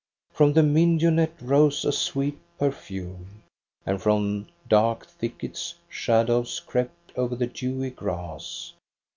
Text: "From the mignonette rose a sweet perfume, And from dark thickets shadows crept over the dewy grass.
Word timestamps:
"From 0.33 0.53
the 0.53 0.63
mignonette 0.63 1.39
rose 1.39 1.85
a 1.85 1.91
sweet 1.91 2.39
perfume, 2.57 3.43
And 3.85 4.01
from 4.01 4.47
dark 4.67 5.05
thickets 5.05 5.75
shadows 5.89 6.59
crept 6.59 7.15
over 7.15 7.35
the 7.35 7.45
dewy 7.45 7.91
grass. 7.91 8.73